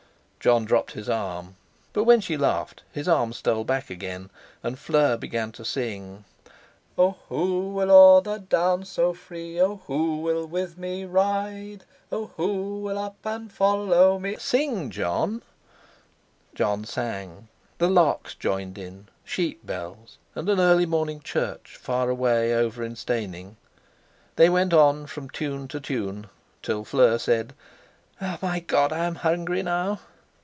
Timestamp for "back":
3.63-3.91